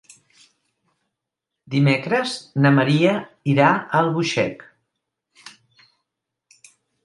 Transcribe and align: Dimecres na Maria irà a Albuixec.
Dimecres 1.75 2.33
na 2.67 2.73
Maria 2.79 3.13
irà 3.53 3.69
a 3.77 4.01
Albuixec. 4.03 4.67